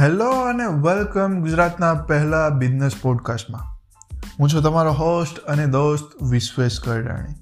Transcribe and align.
Hello 0.00 0.30
અને 0.30 0.66
welcome 0.66 1.40
ગુજરાતના 1.40 1.94
પહેલા 1.94 2.48
બિઝનેસ 2.48 2.92
પોડકાસ્ટમાં 3.02 3.62
હું 4.40 4.48
છું 4.48 4.62
તમારો 4.62 4.92
હોસ્ટ 4.92 5.38
અને 5.38 5.66
દોસ્ત 5.66 6.22
વિશ્વેશ 6.22 6.80
કરડાણી. 6.80 7.34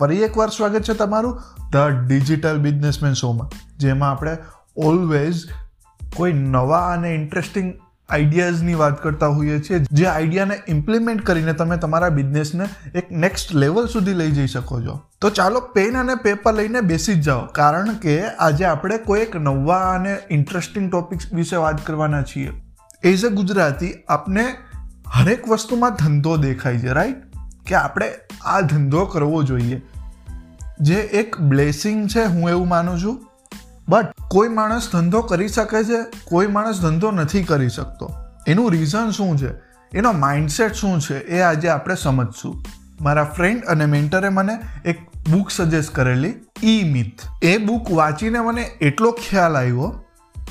ફરી 0.00 0.22
એકવાર 0.22 0.48
સ્વાગત 0.48 0.82
છે 0.82 0.94
તમારું 0.94 1.42
ધ 1.70 1.76
ડિજિટલ 1.76 2.58
બિઝનેસમેન 2.58 3.12
શોમાં 3.12 3.78
જેમાં 3.78 4.10
આપણે 4.10 4.38
ઓલવેઝ 4.76 5.48
કોઈ 6.16 6.32
નવા 6.32 6.78
અને 6.78 7.14
ઇન્ટરેસ્ટિંગ 7.14 7.74
આઈડિયાઝની 8.10 8.74
વાત 8.74 9.02
કરતા 9.02 9.26
હોઈએ 9.26 9.60
છીએ, 9.60 9.78
જે 9.92 10.06
આઈડિયાને 10.06 10.58
ઇમ્પ્લિમેન્ટ 10.68 11.22
કરીને 11.22 11.52
તમે 11.52 11.76
તમારા 11.76 12.08
બિઝનેસને 12.08 12.64
એક 12.94 13.12
નેક્સ્ટ 13.12 13.54
લેવલ 13.54 13.86
સુધી 13.86 14.14
લઈ 14.14 14.30
જઈ 14.30 14.46
શકો 14.46 14.80
છો. 14.80 15.00
તો 15.20 15.30
ચાલો 15.30 15.60
પેન 15.60 15.96
અને 15.96 16.14
પેપર 16.14 16.54
લઈને 16.54 16.80
બેસી 16.80 17.14
જ 17.14 17.20
જાઓ. 17.20 17.46
કારણ 17.46 17.94
કે 17.94 18.26
આજે 18.26 18.64
આપણે 18.64 18.98
કોઈ 18.98 19.20
એક 19.20 19.36
નવા 19.36 19.76
અને 19.76 20.16
ઇન્ટરેસ્ટિંગ 20.30 20.92
ટોપિક 20.92 21.18
વિશે 21.32 21.56
વાત 21.56 21.86
કરવાના 21.86 22.22
છીએ. 22.22 22.52
એઝ 23.04 23.24
અ 23.24 23.28
ગુજરાતી 23.28 23.94
આપને 24.08 24.54
હરેક 25.06 25.48
વસ્તુમાં 25.48 25.94
ધંધો 25.94 26.36
દેખાય 26.36 26.78
છે 26.78 26.88
રાઈટ 26.88 27.16
કે 27.66 27.74
આપણે 27.74 28.12
આ 28.44 28.60
ધંધો 28.60 29.04
કરવો 29.04 29.42
જોઈએ. 29.42 29.82
જે 30.80 30.94
એક 30.94 31.40
બ્લેસિંગ 31.40 32.08
છે, 32.08 32.24
હું 32.24 32.50
એવું 32.50 32.68
માનું 32.68 32.98
છું. 33.02 33.29
બટ 33.88 34.06
કોઈ 34.28 34.48
માણસ 34.48 34.92
ધંધો 34.92 35.20
કરી 35.20 35.48
શકે 35.48 35.84
છે, 35.84 36.02
કોઈ 36.24 36.46
માણસ 36.46 36.80
ધંધો 36.80 37.10
નથી 37.10 37.44
કરી 37.44 37.68
શકતો. 37.68 38.10
એનું 38.46 38.70
રીઝન 38.70 39.10
શું 39.10 39.38
છે? 39.38 39.50
એનો 39.94 40.12
માઇન્ડસેટ 40.12 40.72
શું 40.72 41.00
છે? 41.00 41.18
એ 41.18 41.40
આજે 41.40 41.68
આપણે 41.68 41.94
સમજશું. 41.94 42.64
મારા 43.00 43.24
ફ્રેન્ડ 43.24 43.64
અને 43.64 43.86
મેન્ટરે 43.86 44.28
મને 44.28 44.58
એક 44.84 44.98
બુક 45.30 45.50
સજેસ્ટ 45.50 45.94
કરેલી 45.94 46.34
ઈ 46.64 46.92
મિથ 46.92 47.44
એ 47.44 47.58
બુક 47.58 47.92
વાંચીને 47.92 48.40
મને 48.40 48.62
એટલો 48.62 49.12
ખ્યાલ 49.12 49.56
આવ્યો 49.56 50.04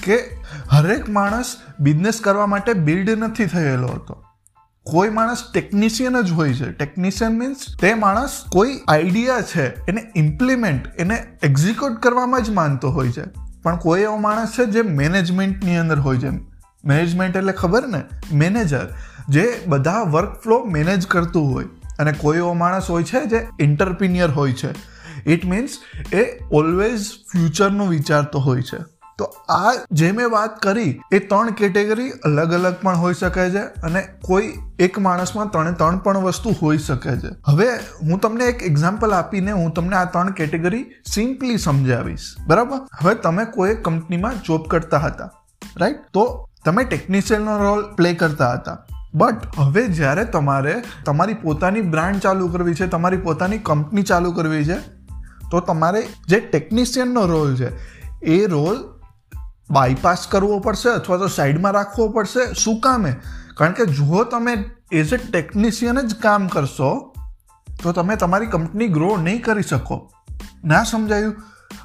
કે 0.04 0.38
હરેક 0.72 1.10
માણસ 1.10 1.56
બિઝનેસ 1.80 2.22
કરવા 2.22 2.46
માટે 2.46 2.74
બિલ્ડ 2.74 3.10
નથી 3.10 3.46
થયેલો 3.46 3.88
હતો. 3.88 4.24
કોઈ 4.92 5.10
માણસ 5.10 5.44
ટેકનિશિયન 5.54 6.22
જ 6.22 6.32
હોય 6.32 6.54
છે. 6.54 6.72
ટેકનિશિયન 6.72 7.32
મીન્સ 7.32 7.58
તે 7.82 7.94
માણસ 7.94 8.44
કોઈ 8.52 8.80
આઈડિયા 8.88 9.42
છે, 9.42 9.68
એને 9.86 10.04
ઇમ્પ્લિમેન્ટ 10.16 11.00
એને 11.00 11.26
એક્ઝિક્યુટ 11.44 11.94
કરવામાં 11.94 12.44
જ 12.44 12.50
માનતો 12.50 12.90
હોય 12.90 13.12
છે. 13.12 13.24
પણ 13.64 13.76
કોઈ 13.76 14.02
એવો 14.02 14.18
માણસ 14.18 14.50
છે 14.50 14.66
જે 14.66 14.82
મેનેજમેન્ટની 14.82 15.78
અંદર 15.78 16.00
હોય 16.00 16.18
છે. 16.18 16.30
મેનેજમેન્ટ 16.86 17.36
એટલે 17.36 17.54
ખબર 17.54 17.88
ને? 17.88 18.04
મેનેજર 18.34 18.94
જે 19.30 19.62
બધા 19.68 20.02
વર્કફ્લો 20.02 20.64
મેનેજ 20.64 21.08
કરતું 21.08 21.54
હોય. 21.54 21.66
અને 22.00 22.12
કોઈ 22.12 22.38
એવો 22.38 22.54
માણસ 22.54 22.90
હોય 22.90 23.04
છે 23.04 23.26
જે 23.26 23.48
ઇન્ટરપ્રિનિયર 23.60 24.32
હોય 24.32 24.54
છે. 24.54 25.00
ઇટ 25.34 25.46
મીન્સ 25.46 25.70
એ 26.14 26.46
ઓલવેઝ 26.52 27.06
ફ્યુચરનું 27.32 27.90
વિચારતો 27.90 28.40
હોય 28.40 28.62
છે. 28.62 28.99
તો 29.20 29.28
આ 29.50 29.74
જે 29.92 30.12
મેં 30.12 30.30
વાત 30.32 30.58
કરી, 30.62 30.90
એ 31.12 31.20
ત્રણ 31.20 31.54
કેટેગરી 31.60 32.10
અલગ 32.26 32.54
અલગ 32.54 32.82
પણ 32.82 32.98
હોઈ 32.98 33.14
શકે 33.14 33.50
છે 33.50 33.64
અને 33.88 34.02
કોઈ 34.26 34.52
એક 34.80 35.00
માણસમાં 35.00 35.52
ત્રણે 35.52 35.72
ત્રણ 35.72 35.98
પણ 35.98 36.18
વસ્તુ 36.24 36.56
હોઈ 36.62 36.84
શકે 36.88 37.16
છે. 37.18 37.32
હવે 37.48 37.70
હું 38.02 38.20
તમને 38.20 38.46
એક 38.46 38.64
એક્ઝામ્પલ 38.64 39.14
આપીને 39.14 39.52
હું 39.52 39.74
તમને 39.74 39.96
આ 39.96 40.06
ત્રણ 40.06 40.32
કેટેગરી 40.32 40.84
સિમ્પલી 41.14 41.58
સમજાવીશ. 41.58 42.30
બરાબર? 42.48 42.86
હવે 43.02 43.16
તમે 43.16 43.46
કોઈ 43.46 43.76
કંપનીમાં 43.76 44.46
જોબ 44.46 44.68
કરતા 44.68 45.00
હતા 45.00 45.32
રાઈટ 45.78 46.06
તો 46.14 46.30
તમે 46.66 46.84
ટેકનિશિયનનો 46.84 47.58
રોલ 47.58 47.84
પ્લે 47.96 48.14
કરતા 48.14 48.54
હતા. 48.54 48.78
બટ 49.14 49.60
હવે 49.60 49.84
જ્યારે 49.88 50.24
તમારે 50.26 50.74
તમારી 51.06 51.34
પોતાની 51.34 51.82
બ્રાન્ડ 51.82 52.22
ચાલુ 52.22 52.48
કરવી 52.48 52.74
છે, 52.74 52.88
તમારી 52.88 53.18
પોતાની 53.18 53.58
કંપની 53.58 54.04
ચાલુ 54.04 54.32
કરવી 54.32 54.66
છે, 54.66 54.78
તો 55.52 55.60
તમારે 55.60 56.02
જે 56.28 56.40
ટેકનિશિયનનો 56.40 57.26
રોલ 57.26 57.56
છે, 57.56 57.70
એ 58.26 58.46
રોલ 58.46 58.78
બાયપાસ 59.70 60.28
કરવો 60.30 60.60
પડશે 60.60 60.90
અથવા 60.90 61.18
તો 61.18 61.28
સાઈડમાં 61.28 61.72
રાખવો 61.72 62.10
પડશે? 62.10 62.54
શું 62.54 62.80
કામે 62.80 63.16
કારણ 63.58 63.72
કે 63.72 63.86
જો 63.86 64.24
તમે 64.24 64.64
એઝ 64.92 65.14
અ 65.14 65.18
ટેકનિશિયન 65.32 66.02
જ 66.02 66.16
કામ 66.16 66.48
કરશો, 66.48 67.16
તો 67.84 67.92
તમે 67.92 68.16
તમારી 68.16 68.46
કંપની 68.46 68.88
ગ્રો 68.88 69.18
નહીં 69.18 69.44
કરી 69.44 69.62
શકો. 69.62 70.12
ના 70.66 70.84
સમજાયું? 70.84 71.36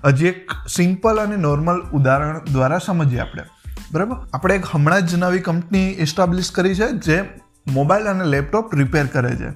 હજી 0.05 0.27
એક 0.27 0.51
સિમ્પલ 0.69 1.17
અને 1.17 1.37
નોર્મલ 1.37 1.81
ઉદાહરણ 1.93 2.41
દ્વારા 2.53 2.79
સમજીએ 2.79 3.19
આપણે. 3.19 3.43
બરાબર? 3.93 4.17
આપણે 4.35 4.55
એક 4.55 4.65
હમણાં 4.73 5.07
જ 5.07 5.15
નવી 5.15 5.39
કંપની 5.39 5.91
એસ્ટાબ્લિશ 5.91 6.51
કરી 6.51 6.75
છે, 6.75 6.89
જે 6.89 7.25
મોબાઈલ 7.67 8.05
અને 8.05 8.25
લેપટોપ 8.25 8.75
રિપેર 8.75 9.07
કરે 9.07 9.37
છે. 9.37 9.49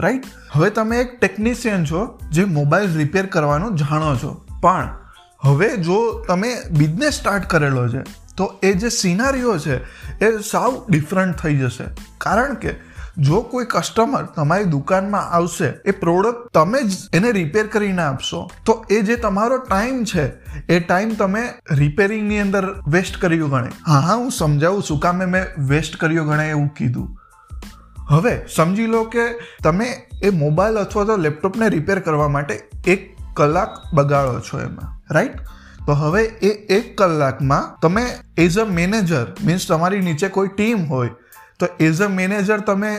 રાઈટ 0.00 0.24
હવે 0.52 0.70
તમે 0.70 0.98
એક 0.98 1.20
ટેકનિશિયન 1.20 1.84
છો, 1.84 2.18
જે 2.30 2.44
મોબાઈલ 2.44 2.94
રિપેર 2.94 3.26
કરવાનું 3.26 3.76
જાણો 3.76 4.16
છો. 4.16 4.46
પણ 4.60 5.07
હવે 5.44 5.76
જો 5.76 6.24
તમે 6.28 6.56
બિઝનેસ 6.70 7.14
સ્ટાર્ટ 7.14 7.46
કરેલો 7.46 7.88
છે, 7.88 8.02
તો 8.36 8.58
એ 8.62 8.72
જે 8.72 8.88
સિનારીઓ 8.88 9.58
છે, 9.58 9.76
એ 10.24 10.38
સાવ 10.38 10.86
ડિફરન્ટ 10.88 11.36
થઈ 11.36 11.56
જશે. 11.56 11.84
કારણ 12.18 12.54
કે 12.54 12.88
જો 13.18 13.40
કોઈ 13.40 13.64
કસ્ટમર 13.64 14.24
તમારી 14.24 14.64
દુકાનમાં 14.64 15.20
આવશે, 15.20 15.64
એ 15.64 15.90
પ્રોડક્ટ 15.90 16.54
તમે 16.54 16.82
જ 16.82 16.92
એને 17.12 17.32
રિપેર 17.32 17.66
કરીને 17.66 18.02
આપશો, 18.02 18.50
તો 18.66 18.86
એ 18.90 19.00
જે 19.00 19.16
તમારો 19.16 19.58
ટાઈમ 19.58 20.04
છે, 20.04 20.26
એ 20.72 20.80
ટાઈમ 20.80 21.14
તમે 21.14 21.48
રિપેરિંગની 21.70 22.40
અંદર 22.40 22.82
વેસ્ટ 22.88 23.20
કર્યું 23.20 23.50
ગણે 23.50 23.68
હા 23.86 24.00
હા 24.00 24.14
હું 24.14 24.30
સમજાવું 24.30 24.82
શું 24.82 25.00
કામે 25.00 25.24
મેં 25.24 25.66
વેસ્ટ 25.66 25.96
કર્યો 25.96 26.24
ગણે 26.24 26.50
એવું 26.50 26.68
કીધું. 26.68 27.18
હવે 28.08 28.40
સમજી 28.56 28.86
લો 28.86 29.04
કે 29.04 29.28
તમે 29.62 30.10
એ 30.22 30.30
મોબાઈલ 30.30 30.74
અથવા 30.74 31.04
તો 31.04 31.16
લેપટોપને 31.16 31.68
રિપેર 31.68 31.98
કરવા 31.98 32.28
માટે 32.28 32.54
એક 32.86 33.17
કલાક 33.38 33.78
બગાડો 33.94 34.40
છો 34.48 34.60
એમાં 34.60 34.90
રાઈટ 35.16 35.38
તો 35.86 35.94
હવે 36.00 36.22
એ 36.48 36.50
એક 36.76 36.88
કલાકમાં 36.96 37.68
તમે 37.82 38.04
એઝ 38.44 38.58
અ 38.62 38.64
મેનેજર 38.78 39.26
મીન્સ 39.46 39.68
તમારી 39.68 40.02
નીચે 40.08 40.28
કોઈ 40.34 40.50
ટીમ 40.56 40.82
હોય, 40.90 41.12
તો 41.58 41.66
એઝ 41.86 42.02
અ 42.06 42.08
મેનેજર 42.16 42.60
તમે 42.70 42.90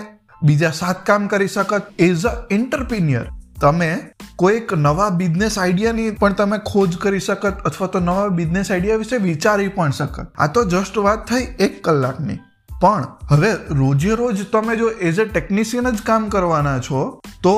બીજા 0.44 0.72
સાત 0.77 1.03
કામ 1.09 1.27
કરી 1.27 1.51
શકત. 1.55 1.83
એઝ 2.07 2.25
અ 2.29 2.33
એન્ટરપ્રિન્યર 2.57 3.27
તમે 3.61 3.89
કોઈક 4.35 4.73
નવા 4.85 5.09
બિઝનેસ 5.19 5.57
આઈડિયાની 5.57 6.11
પણ 6.22 6.38
તમે 6.39 6.59
ખોજ 6.69 6.97
કરી 7.03 7.19
શકત, 7.19 7.56
અથવા 7.69 7.89
તો 7.95 8.00
નવા 8.00 8.29
બિઝનેસ 8.39 8.71
આઈડિયા 8.71 9.03
વિશે 9.03 9.17
વિચારી 9.25 9.69
પણ 9.77 9.97
શકત. 9.97 10.27
આ 10.38 10.47
તો 10.47 10.63
જસ્ટ 10.66 11.03
વાત 11.07 11.27
થઈ 11.29 11.45
એક 11.66 11.83
કલાકની. 11.83 12.39
પણ 12.81 13.06
હવે 13.31 13.51
રોજે 13.79 14.16
રોજ 14.16 14.41
તમે 14.51 14.79
જો 14.81 14.89
એઝ 15.07 15.19
અ 15.19 15.27
ટેકનિશિયન 15.27 15.91
જ 15.91 16.07
કામ 16.09 16.27
કરવાના 16.29 16.79
છો, 16.79 17.03
તો 17.44 17.56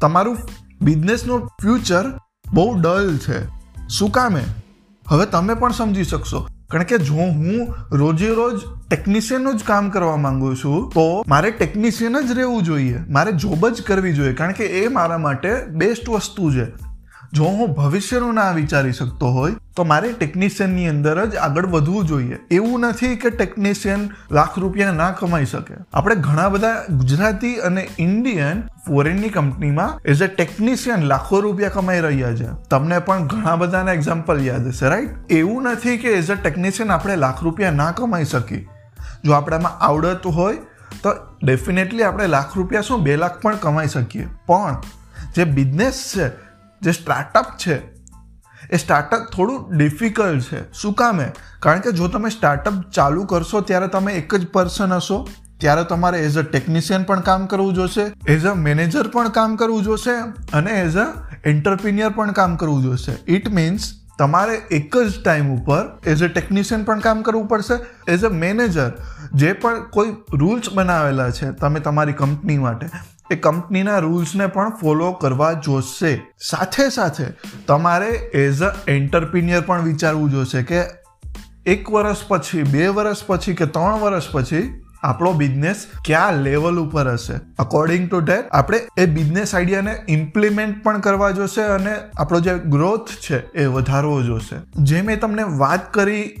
તમારું 0.00 0.38
બિઝનેસનું 0.82 1.46
ફ્યુચર 1.46 2.04
બહુ 2.52 2.80
ડલ 2.80 3.18
છે. 3.18 3.46
શું 3.88 4.10
કામે 4.10 4.44
હવે 5.08 5.26
તમે 5.26 5.54
પણ 5.54 5.72
સમજી 5.72 6.04
શકશો. 6.04 6.48
કારણ 6.70 6.84
કે 6.84 6.98
જો 6.98 7.14
હું 7.14 7.74
રોજે 7.90 8.28
રોજ 8.28 8.60
ટેકનિશિયનનું 8.90 9.56
જ 9.56 9.64
કામ 9.64 9.90
કરવા 9.90 10.16
માંગુ 10.16 10.54
છું, 10.54 10.88
તો 10.88 11.24
મારે 11.28 11.50
ટેકનિશિયન 11.50 12.20
જ 12.20 12.32
રહેવું 12.32 12.62
જોઈએ. 12.62 12.98
મારે 13.08 13.32
જોબ 13.32 13.68
જ 13.68 13.82
કરવી 13.82 14.12
જોઈએ. 14.12 14.32
કારણ 14.32 14.52
કે 14.52 14.64
એ 14.64 14.88
મારા 14.88 15.18
માટે 15.18 15.66
બેસ્ટ 15.66 16.08
વસ્તુ 16.08 16.50
છે. 16.52 16.91
જો 17.32 17.44
હું 17.44 17.74
ભવિષ્યનું 17.74 18.34
ના 18.34 18.50
વિચારી 18.50 18.92
શકતો 18.92 19.26
હોય, 19.26 19.52
તો 19.76 19.84
મારે 19.84 20.12
ટેકનિશિયનની 20.12 20.88
અંદર 20.88 21.26
જ 21.26 21.36
આગળ 21.36 21.66
વધવું 21.66 22.06
જોઈએ. 22.06 22.36
એવું 22.50 22.80
નથી 22.80 23.16
કે 23.16 23.30
ટેકનિશિયન 23.30 24.10
લાખ 24.30 24.58
રૂપિયા 24.58 24.92
ના 24.92 25.10
કમાઈ 25.10 25.44
શકે. 25.44 25.74
આપણે 25.94 26.14
ઘણા 26.14 26.48
બધા 26.48 26.84
ગુજરાતી 26.90 27.54
અને 27.54 27.88
ઇન્ડિયન 27.98 28.62
ફોરેનની 28.86 29.28
કંપનીમાં 29.28 30.00
એઝ 30.04 30.22
અ 30.22 30.26
ટેકનિશિયન 30.26 31.02
લાખો 31.02 31.40
રૂપિયા 31.40 31.68
કમાઈ 31.68 32.00
રહ્યા 32.00 32.34
છે. 32.34 32.46
તમને 32.70 32.98
પણ 32.98 33.26
ઘણા 33.26 33.56
બધાના 33.56 33.92
એક્ઝામ્પલ 33.92 34.44
યાદ 34.44 34.66
હશે 34.66 34.88
રાઈટ 34.88 35.32
એવું 35.32 35.62
નથી 35.62 35.98
કે 35.98 36.08
એઝ 36.08 36.30
અ 36.30 36.34
ટેકનિશિયન 36.34 36.90
આપણે 36.90 37.16
લાખ 37.16 37.42
રૂપિયા 37.42 37.70
ના 37.70 37.90
કમાઈ 37.90 38.24
શકીએ. 38.24 38.68
જો 39.24 39.32
આપણામાં 39.32 39.72
આવડત 39.80 40.26
હોય, 40.26 40.56
તો 41.02 41.12
ડેફિનેટલી 41.44 42.02
આપણે 42.02 42.26
લાખ 42.26 42.56
રૂપિયા 42.56 42.80
શું, 42.80 43.02
બે 43.02 43.16
લાખ 43.16 43.40
પણ 43.40 43.56
કમાઈ 43.56 43.86
શકીએ. 43.86 44.26
પણ 44.46 44.80
જે 45.36 45.44
બિઝનેસ 45.44 46.12
છે 46.16 46.51
જે 46.82 46.92
સ્ટાર્ટઅપ 46.92 47.52
છે, 47.58 47.76
એ 48.70 48.78
સ્ટાર્ટઅપ 48.78 49.30
થોડું 49.34 49.78
ડિફિકલ્ટ 49.78 50.48
છે. 50.48 50.60
શું 50.80 50.94
કામે 50.94 51.28
કારણ 51.60 51.86
કે 51.86 51.92
જો 51.92 52.08
તમે 52.08 52.30
સ્ટાર્ટઅપ 52.30 52.82
ચાલુ 52.92 53.24
કરશો, 53.26 53.62
ત્યારે 53.62 53.88
તમે 53.88 54.18
એક 54.20 54.34
જ 54.34 54.50
પર્સન 54.52 54.94
હશો. 54.96 55.18
ત્યારે 55.60 55.82
તમારે 55.90 56.20
એઝ 56.26 56.36
અ 56.38 56.44
ટેકનિશિયન 56.44 57.02
પણ 57.08 57.20
કામ 57.26 57.42
કરવું 57.50 57.74
જોશે 57.74 58.04
એઝ 58.34 58.46
અ 58.46 58.54
મેનેજર 58.62 59.10
પણ 59.14 59.34
કામ 59.36 59.56
કરવું 59.56 59.84
જોશે, 59.84 60.14
અને 60.52 60.70
એઝ 60.76 60.96
અ 60.96 61.08
એન્ટરપ્રિન્યર 61.44 62.10
પણ 62.16 62.32
કામ 62.32 62.56
કરવું 62.56 62.82
જોશે. 62.82 63.12
ઇટ 63.28 63.46
મીન્સ 63.58 63.86
તમારે 64.18 64.56
એક 64.78 64.96
જ 64.96 65.22
ટાઈમ 65.22 65.54
ઉપર 65.54 65.84
એઝ 66.12 66.24
અ 66.26 66.32
ટેકનિશિયન 66.34 66.82
પણ 66.88 67.06
કામ 67.06 67.22
કરવું 67.22 67.48
પડશે 67.52 67.76
એઝ 68.14 68.24
અ 68.24 68.32
મેનેજર 68.42 68.90
જે 69.34 69.52
પણ 69.62 69.80
કોઈ 69.94 70.12
રૂલ્સ 70.42 70.74
બનાવેલા 70.74 71.30
છે, 71.30 71.52
તમે 71.62 71.80
તમારી 71.80 72.18
કંપની 72.20 72.58
માટે. 72.58 72.86
એ 73.30 73.34
કંપનીના 73.34 73.98
રૂલ્સને 73.98 74.46
પણ 74.46 74.70
ફોલો 74.70 75.12
કરવા 75.12 75.52
જોશે. 75.52 76.14
સાથે 76.48 76.88
સાથે 76.88 77.24
તમારે 77.66 78.10
એઝ 78.34 78.62
અ 78.62 78.74
એન્ટરપ્રિનિયર 78.88 79.60
પણ 79.60 79.82
વિચારવું 79.82 80.30
જોશે 80.30 80.62
કે 80.62 80.80
એક 81.66 81.90
વર્ષ 81.90 82.16
પછી, 82.28 82.62
બે 82.62 82.86
વર્ષ 82.86 83.24
પછી 83.26 83.54
કે 83.54 83.66
ત્રણ 83.66 84.00
વર્ષ 84.00 84.30
પછી 84.32 84.82
આપણો 85.02 85.32
બિઝનેસ 85.32 85.86
ક્યાં 86.04 86.34
લેવલ 86.34 86.78
ઉપર 86.78 87.08
હશે. 87.08 87.34
અકોર્ડિંગ 87.58 88.10
ટુ 88.10 88.20
ડેટ 88.20 88.48
આપણે 88.52 88.80
એ 88.98 89.06
બિઝનેસ 89.06 89.54
આઈડિયાને 89.54 89.96
ઇમ્પ્લિમેન્ટ 90.08 90.82
પણ 90.82 91.00
કરવા 91.00 91.30
જોશે 91.30 91.62
અને 91.62 91.94
આપણો 92.16 92.40
જે 92.40 92.58
ગ્રોથ 92.58 93.08
છે 93.08 93.52
એ 93.52 93.66
વધારવો 93.66 94.22
જોશે. 94.22 94.56
જે 94.76 95.02
મેં 95.02 95.20
તમને 95.20 95.42
વાત 95.42 95.94
કરી 95.94 96.36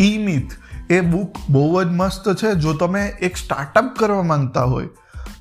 ઈ 0.00 0.18
મિથ 0.18 0.52
એ 0.90 1.00
બુક 1.00 1.36
બહુ 1.50 1.82
જ 1.82 1.86
મસ્ત 1.86 2.34
છે. 2.34 2.54
જો 2.54 2.72
તમે 2.72 3.06
એક 3.06 3.36
સ્ટાર્ટઅપ 3.36 3.84
કરવા 3.98 4.22
માંગતા 4.22 4.62
હોય 4.62 4.88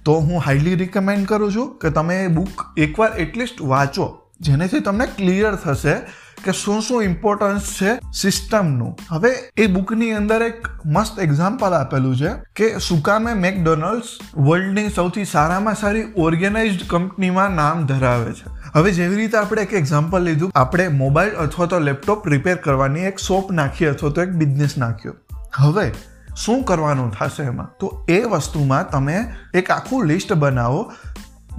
તો 0.06 0.20
હું 0.20 0.42
હાઈલી 0.42 0.76
રિકમેન્ડ 0.76 1.28
કરું 1.28 1.56
છું 1.56 1.78
કે 1.78 1.90
તમે 1.90 2.20
એ 2.24 2.28
બુક 2.28 2.68
એકવાર 2.78 3.18
એટલીસ્ટ 3.18 3.62
વાંચો, 3.62 4.06
જેનેથી 4.42 4.80
તમને 4.80 5.06
ક્લિયર 5.06 5.56
થશે 5.56 5.96
કે 6.44 6.52
શું 6.52 6.82
શું 6.82 7.04
ઇમ્પોર્ટન્સ 7.04 7.70
છે 7.74 7.92
સિસ્ટમનું 8.14 8.96
હવે 9.12 9.32
એ 9.58 9.68
બુકની 9.68 10.12
અંદર 10.12 10.42
એક 10.42 10.68
મસ્ત 10.86 11.20
એક્ઝામ્પલ 11.20 11.74
આપેલું 11.74 12.16
છે 12.16 12.34
કે 12.56 12.68
સુકામે 12.80 13.34
મેકડોનલ્ડ્સ 13.34 14.12
વર્લ્ડની 14.38 14.90
સૌથી 14.90 15.26
સારામાં 15.26 15.76
સારી 15.76 16.04
ઓર્ગેનાઇઝડ 16.16 16.88
કંપનીમાં 16.88 17.56
નામ 17.56 17.86
ધરાવે 17.86 18.34
છે. 18.34 18.56
હવે 18.74 18.92
જેવી 18.92 19.16
રીતે 19.16 19.38
આપણે 19.38 19.62
એક 19.62 19.74
એક્ઝામ્પલ 19.74 20.22
લીધું, 20.22 20.52
આપણે 20.56 20.88
મોબાઈલ 20.88 21.32
અથવા 21.32 21.66
તો 21.66 21.80
લેપટોપ 21.80 22.28
રિપેર 22.28 22.56
કરવાની 22.56 23.00
એક 23.02 23.18
શોપ 23.18 23.52
નાખી 23.52 23.86
અથવા 23.86 24.10
તો 24.10 24.22
એક 24.22 24.30
બિઝનેસ 24.30 24.78
નાખ્યો. 24.78 25.14
હવે 25.58 25.92
શું 26.36 26.64
કરવાનું 26.64 27.12
થશે 27.12 27.44
એમાં? 27.44 27.70
તો 27.80 28.06
એ 28.10 28.24
વસ્તુમાં 28.24 28.90
તમે 28.90 29.26
એક 29.54 29.72
આખું 29.72 30.06
લિસ્ટ 30.06 30.34
બનાવો. 30.34 30.92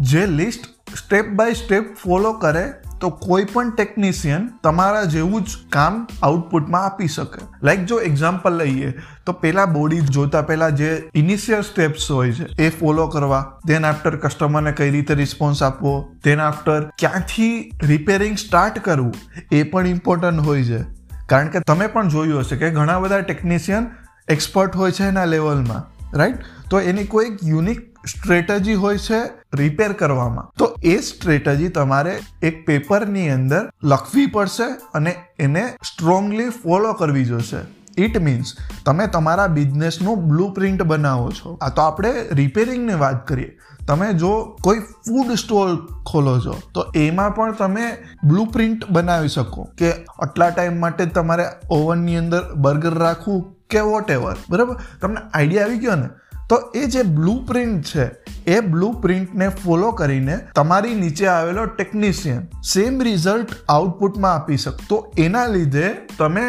જે 0.00 0.26
list 0.26 0.64
step 0.96 1.28
by 1.28 1.52
step 1.52 1.94
follow 1.94 2.32
કરે, 2.32 2.72
તો 3.00 3.10
કોઈ 3.10 3.44
પણ 3.44 3.70
ટેકનિશિયન 3.70 4.48
તમારા 4.62 5.04
જેવું 5.04 5.42
જ 5.42 5.46
કામ 5.70 6.06
આઉટપુટમાં 6.22 6.82
આપી 6.82 7.08
શકે. 7.08 7.46
લાઈક 7.62 7.84
જો 7.84 7.98
એક્ઝામ્પલ 7.98 8.56
લઈએ, 8.56 8.92
તો 9.26 9.32
પેલા 9.32 9.64
બોડી 9.64 10.00
જોતા 10.00 10.42
પહેલા 10.42 10.68
જે 10.70 11.08
ઇનિશિયલ 11.14 11.60
સ્ટેપ્સ 11.60 12.10
હોય 12.10 12.32
છે, 12.32 12.62
એ 12.62 12.70
ફોલો 12.70 13.06
કરવા. 13.06 13.52
દેન 13.66 13.86
આફ્ટર 13.86 14.16
કસ્ટમરને 14.16 14.72
કઈ 14.72 14.90
રીતે 14.90 15.14
રિસ્પોન્સ 15.14 15.62
આપવો. 15.62 16.12
દેન 16.24 16.40
આફ્ટર 16.40 16.90
ક્યાંથી 16.98 17.72
રિપેરિંગ 17.82 18.36
સ્ટાર્ટ 18.36 18.78
કરવું, 18.78 19.14
એ 19.52 19.62
પણ 19.62 19.86
ઇમ્પોર્ટન્ટ 19.86 20.40
હોય 20.40 20.64
છે. 20.64 20.82
કારણ 21.26 21.48
કે 21.48 21.60
તમે 21.60 21.86
પણ 21.86 22.08
જોયું 22.08 22.40
હશે 22.40 22.56
કે 22.56 22.70
ઘણા 22.70 22.98
બધા 22.98 23.20
ટેકનિશિયન 23.20 23.86
એક્સપર્ટ 24.28 24.76
હોય 24.76 24.92
છે 24.92 25.04
એના 25.04 25.24
લેવલમાં 25.24 25.82
રાઈટ 26.18 26.36
તો 26.70 26.80
એની 26.80 27.04
કોઈ 27.04 27.26
યુનિક 27.44 27.80
સ્ટ્રેટજી 28.06 28.74
હોય 28.74 28.98
છે 28.98 29.20
રિપેર 29.54 29.92
કરવામાં. 29.92 30.52
તો 30.58 30.76
એ 30.84 31.00
સ્ટ્રેટજી 31.00 31.68
તમારે 31.68 32.18
એક 32.42 32.66
પેપરની 32.66 33.30
અંદર 33.30 33.70
લખવી 33.84 34.26
પડશે 34.26 34.68
અને 34.94 35.14
એને 35.38 35.66
સ્ટ્રોંગલી 35.66 36.48
ફોલો 36.48 36.92
કરવી 36.92 37.24
જોશે. 37.24 37.56
ઇટ 37.98 38.18
મીન્સ 38.18 38.54
તમે 38.86 39.06
તમારા 39.06 39.46
બિઝનેસનું 39.46 40.28
બ્લુ 40.28 40.52
પ્રિન્ટ 40.52 40.82
બનાવો 40.82 41.30
છો. 41.30 41.58
આ 41.60 41.68
તો 41.68 41.82
આપણે 41.82 42.28
રિપેરિંગની 42.32 42.94
વાત 42.94 43.28
કરીએ. 43.28 43.58
તમે 43.86 44.12
જો 44.12 44.56
કોઈ 44.62 44.78
ફૂડ 44.78 45.32
સ્ટોલ 45.32 45.76
ખોલો 46.06 46.38
છો, 46.40 46.60
તો 46.74 46.84
એમાં 46.96 47.34
પણ 47.34 47.52
તમે 47.52 47.96
બ્લુ 48.24 48.44
પ્રિન્ટ 48.44 48.90
બનાવી 48.90 49.28
શકો 49.28 49.68
કે 49.78 49.92
આટલા 49.92 50.50
ટાઈમ 50.50 50.80
માટે 50.80 51.06
તમારે 51.06 51.46
ઓવનની 51.70 52.16
અંદર 52.16 52.54
બર્ગર 52.54 52.94
રાખવું 52.94 53.42
કે 53.70 53.80
વોટ 53.80 54.10
એવર 54.10 54.36
બરાબર? 54.50 54.76
તમને 55.00 55.20
આઈડિયા 55.34 55.64
આવી 55.64 55.78
ગયો 55.78 55.94
ને? 55.94 56.08
તો 56.48 56.56
એ 56.74 56.84
જે 56.84 57.02
બ્લુ 57.02 57.44
પ્રિન્ટ 57.46 57.84
છે, 57.84 58.04
એ 58.46 58.60
બ્લુ 58.60 58.92
પ્રિન્ટને 58.92 59.48
ફોલો 59.48 59.90
કરીને 59.90 60.38
તમારી 60.54 60.94
નીચે 60.94 61.26
આવેલો 61.26 61.66
ટેકનિશિયન 61.66 62.46
સેમ 62.62 63.02
રિઝલ્ટ 63.02 63.48
આઉટપુટમાં 63.68 64.34
આપી 64.34 64.56
શકતો 64.56 65.12
એના 65.18 65.46
લીધે 65.46 65.90
તમે 66.18 66.42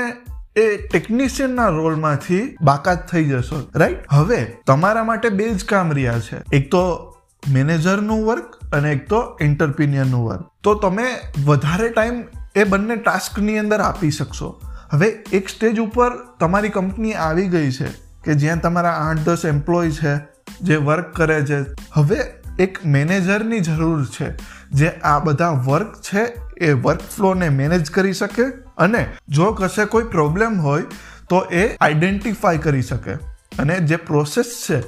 એ 0.57 0.77
ટેકનિશિયનના 0.77 1.67
રોલમાંથી 1.67 2.57
બાકાત 2.61 3.09
થઈ 3.11 3.23
જશો 3.23 3.61
રાઈટ 3.75 3.97
હવે 4.09 4.57
તમારા 4.67 5.03
માટે 5.03 5.29
બે 5.29 5.49
જ 5.49 5.65
કામ 5.65 5.91
રહ્યા 5.91 6.19
છે. 6.19 6.41
એક 6.53 6.71
તો 6.71 7.06
મેનેજરનું 7.53 8.25
વર્ક 8.25 8.55
અને 8.73 8.91
એક 8.91 9.09
તો 9.09 9.37
એન્ટરપ્રિન્યરનું 9.41 10.27
વર્ક 10.27 10.49
તો 10.63 10.73
તમે 10.73 11.03
વધારે 11.45 11.89
ટાઈમ 11.89 12.23
એ 12.55 12.63
બંને 12.63 12.95
ટાસ્કની 12.95 13.57
અંદર 13.57 13.81
આપી 13.81 14.11
શકશો. 14.11 14.61
હવે 14.89 15.07
એક 15.07 15.49
સ્ટેજ 15.49 15.79
ઉપર 15.79 16.11
તમારી 16.39 16.69
કંપની 16.69 17.13
આવી 17.13 17.47
ગઈ 17.47 17.71
છે 17.71 17.87
કે 18.23 18.33
જ્યાં 18.33 18.61
તમારા 18.61 18.89
આઠ 18.89 19.17
દસ 19.17 19.45
એમ્પ્લોય 19.45 19.91
છે, 19.91 20.17
જે 20.61 20.75
વર્ક 20.75 21.05
કરે 21.05 21.45
છે. 21.45 21.61
હવે 21.93 22.17
એક 22.59 22.85
મેનેજરની 22.85 23.59
જરૂર 23.59 24.05
છે 24.05 24.35
જે 24.69 24.89
આ 24.89 25.19
બધા 25.19 25.49
વર્ક 25.49 25.95
છે 26.01 26.33
એ 26.57 26.73
વર્ક 26.73 26.99
ફ્લોને 26.99 27.49
મેનેજ 27.49 27.91
કરી 27.91 28.13
શકે 28.13 28.43
અને 28.77 29.13
જો 29.29 29.53
કશે 29.53 29.85
કોઈ 29.85 30.03
પ્રોબ્લેમ 30.03 30.61
હોય 30.61 30.81
તો 31.29 31.39
એ 31.41 31.75
આઈડેન્ટિફાય 31.75 32.57
કરી 32.57 32.81
શકે. 32.81 33.13
અને 33.59 33.79
જે 33.79 33.95
પ્રોસેસ 33.95 34.65
છે 34.69 34.81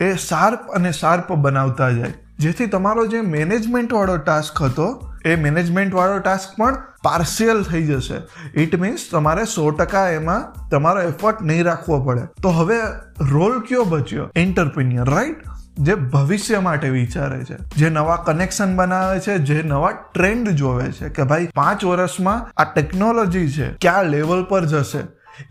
એ 0.00 0.16
શાર્પ 0.16 0.60
અને 0.66 0.92
શાર્પ 0.92 1.32
બનાવતા 1.32 1.90
જાય. 1.90 2.12
જેથી 2.38 2.66
તમારો 2.66 3.06
જે 3.06 3.20
મેનેજમેન્ટ 3.20 3.92
વાળો 3.92 4.16
ટાસ્ક 4.16 4.62
હતો, 4.62 5.12
એ 5.24 5.36
મેનેજમેન્ટ 5.36 5.94
વાળો 5.94 6.18
ટાસ્ક 6.18 6.56
પણ 6.58 6.74
પાર્શિયલ 7.02 7.62
થઈ 7.62 7.86
જશે. 7.86 8.14
ઇટ 8.60 8.80
મીન્સ 8.80 9.08
તમારે 9.12 9.44
સો 9.44 9.70
ટકા 9.70 10.08
એમાં 10.08 10.68
તમારો 10.68 11.02
એફર્ટ 11.02 11.42
નહીં 11.42 11.64
રાખવો 11.64 12.04
પડે. 12.04 12.20
તો 12.42 12.48
હવે 12.48 12.78
રોલ 13.30 13.60
કયો 13.60 13.84
બચ્યો? 13.84 14.30
એન્ટરપ્રિન્યર 14.36 15.04
રાઈટ 15.04 15.36
જે 15.78 15.94
ભવિષ્ય 15.94 16.58
માટે 16.58 16.88
વિચારે 16.88 17.44
છે. 17.44 17.56
જે 17.76 17.90
નવા 17.90 18.16
કનેક્શન 18.16 18.76
બનાવે 18.76 19.20
છે, 19.20 19.38
જે 19.38 19.62
નવા 19.62 19.90
ટ્રેન્ડ 19.90 20.48
જોવે 20.48 20.92
છે 20.92 21.08
કે 21.08 21.22
ભાઈ 21.22 21.48
પાંચ 21.54 21.84
વર્ષમાં 21.84 22.50
આ 22.56 22.64
ટેકનોલોજી 22.64 23.48
છે, 23.48 23.72
કયા 23.72 24.02
લેવલ 24.02 24.44
પર 24.44 24.64
જશે? 24.64 24.98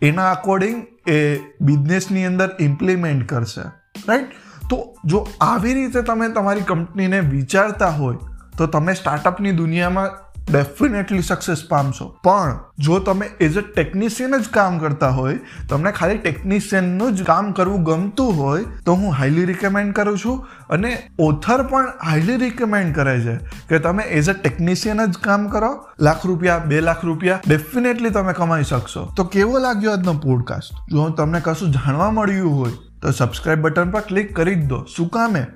એના 0.02 0.30
અકોર્ડિંગ 0.30 0.86
એ 1.08 1.36
બિઝનેસની 1.60 2.24
અંદર 2.24 2.56
ઇમ્પ્લિમેન્ટ 2.60 3.28
કરશે. 3.28 3.79
રાઈટ 4.08 4.30
તો 4.70 4.94
જો 5.04 5.28
આવી 5.40 5.74
રીતે 5.74 6.02
તમે 6.02 6.28
તમારી 6.28 6.60
કંપનીને 6.60 7.20
વિચારતા 7.20 7.88
હોય, 7.88 8.16
તો 8.58 8.66
તમે 8.66 8.94
સ્ટાર્ટઅપની 8.94 9.52
દુનિયામાં 9.52 10.10
ડેફિનેટલી 10.52 11.22
સક્સેસ 11.22 11.64
પામશો. 11.68 12.16
પણ 12.24 12.58
જો 12.78 12.98
તમે 12.98 13.26
એઝ 13.40 13.58
અ 13.58 13.60
ટેકનિશિયન 13.60 14.36
જ 14.38 14.48
કામ 14.48 14.78
કરતા 14.78 15.08
હોય, 15.08 15.38
તમને 15.68 15.92
ખાલી 15.92 16.18
ટેકનિશિયનનું 16.18 17.16
જ 17.16 17.24
કામ 17.24 17.52
કરવું 17.52 17.84
ગમતું 17.84 18.36
હોય, 18.36 18.64
તો 18.86 18.94
હું 18.94 19.12
હાઈલી 19.12 19.44
રિકમેન્ડ 19.44 19.92
કરું 19.92 20.18
છું. 20.18 20.46
અને 20.70 21.08
ઓથર 21.18 21.62
પણ 21.62 21.88
હાઈલી 22.04 22.36
રિકમેન્ડ 22.36 22.94
કરે 22.94 23.20
છે 23.20 23.36
કે 23.68 23.78
તમે 23.78 24.02
એઝ 24.02 24.30
અ 24.30 24.32
ટેકનિશિયન 24.32 25.06
જ 25.06 25.18
કામ 25.18 25.48
કરો. 25.48 25.86
લાખ 26.00 26.26
રૂપિયા, 26.26 26.58
બે 26.58 26.80
લાખ 26.80 27.04
રૂપિયા 27.04 27.40
ડેફિનેટલી 27.48 28.10
તમે 28.10 28.32
કમાઈ 28.32 28.62
શકશો. 28.62 29.12
તો 29.16 29.24
કેવો 29.24 29.58
લાગ્યો 29.58 29.92
આજનો 29.92 30.12
પોડકાસ્ટ 30.12 30.72
જો 30.90 31.08
તમને 31.08 31.40
કશું 31.44 31.70
જાણવા 31.70 32.10
મળ્યું 32.10 32.58
હોય 32.58 32.72
તો 33.02 33.10
સબસ્ક્રાઇબ 33.10 33.60
બટન 33.60 33.90
પર 33.90 34.00
ક્લિક 34.00 34.36
કરી 34.36 34.54
જ 34.54 34.66
દો. 34.66 34.84
શું 34.96 35.08
કામે 35.08 35.46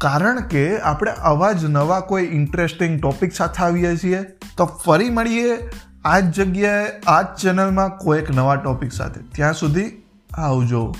કારણ 0.00 0.40
કે 0.40 0.78
આપણે 0.78 1.10
આવા 1.10 1.52
જ 1.52 1.64
નવા 1.64 2.00
કોઈ 2.00 2.24
ઇન્ટરેસ્ટિંગ 2.24 3.00
ટોપિક 3.00 3.34
સાથે 3.34 3.62
આવીએ 3.62 3.96
છીએ. 3.96 4.22
તો 4.56 4.66
ફરી 4.66 5.10
મળીએ 5.10 5.70
આ 6.04 6.20
જ 6.20 6.40
જગ્યાએ 6.40 6.86
આ 7.06 7.22
જ 7.22 7.26
ચેનલમાં 7.42 7.98
કોઈ 7.98 8.18
એક 8.18 8.30
નવા 8.30 8.56
ટોપિક 8.56 8.92
સાથે. 8.92 9.20
ત્યાં 9.34 9.54
સુધી 9.54 10.02
આવજો. 10.34 10.94